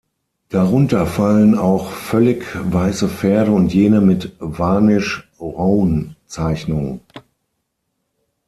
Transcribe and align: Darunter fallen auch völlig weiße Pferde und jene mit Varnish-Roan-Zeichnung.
Darunter 0.49 1.05
fallen 1.05 1.55
auch 1.55 1.91
völlig 1.91 2.43
weiße 2.59 3.07
Pferde 3.07 3.51
und 3.51 3.71
jene 3.71 4.01
mit 4.01 4.31
Varnish-Roan-Zeichnung. 4.39 7.01